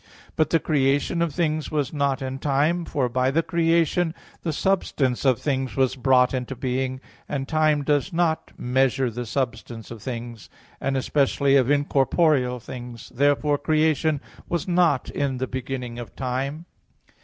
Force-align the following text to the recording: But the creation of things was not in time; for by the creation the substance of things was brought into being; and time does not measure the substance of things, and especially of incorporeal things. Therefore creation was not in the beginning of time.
But 0.35 0.49
the 0.49 0.59
creation 0.59 1.21
of 1.21 1.31
things 1.31 1.69
was 1.69 1.93
not 1.93 2.23
in 2.23 2.39
time; 2.39 2.85
for 2.85 3.07
by 3.07 3.29
the 3.29 3.43
creation 3.43 4.15
the 4.41 4.51
substance 4.51 5.25
of 5.25 5.37
things 5.37 5.75
was 5.75 5.95
brought 5.95 6.33
into 6.33 6.55
being; 6.55 6.99
and 7.29 7.47
time 7.47 7.83
does 7.83 8.11
not 8.11 8.51
measure 8.57 9.11
the 9.11 9.27
substance 9.27 9.91
of 9.91 10.01
things, 10.01 10.49
and 10.79 10.97
especially 10.97 11.55
of 11.55 11.69
incorporeal 11.69 12.59
things. 12.59 13.09
Therefore 13.13 13.59
creation 13.59 14.21
was 14.49 14.67
not 14.67 15.11
in 15.11 15.37
the 15.37 15.45
beginning 15.45 15.99
of 15.99 16.15
time. 16.15 16.65